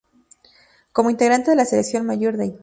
Como 0.93 1.11
integrante 1.11 1.51
de 1.51 1.55
la 1.57 1.63
Selección 1.65 2.07
Mayor 2.07 2.35
de 2.35 2.43
Haití. 2.45 2.59